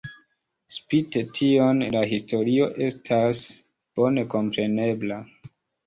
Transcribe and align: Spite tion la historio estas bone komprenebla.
Spite 0.77 1.23
tion 1.41 1.83
la 1.97 2.03
historio 2.15 2.71
estas 2.89 3.45
bone 4.01 4.29
komprenebla. 4.37 5.25